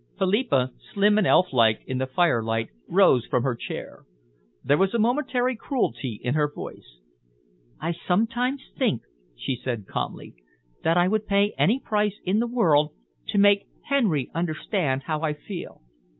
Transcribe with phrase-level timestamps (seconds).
[0.17, 3.99] Philippa, slim and elflike in the firelight, rose from her chair.
[4.63, 6.97] There was a momentary cruelty in her face.
[7.79, 9.03] "I sometimes think,"
[9.35, 10.33] she said calmly,
[10.81, 12.93] "that I would pay any price in the world
[13.27, 15.83] to make Henry understand how I feel.